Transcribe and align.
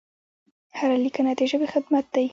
هره 0.77 0.97
لیکنه 1.05 1.31
د 1.39 1.41
ژبې 1.51 1.67
خدمت 1.73 2.05
دی. 2.15 2.25